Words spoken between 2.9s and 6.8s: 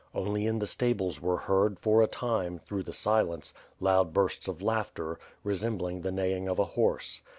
silence, loud bursts of laughter, resembling the neighing of a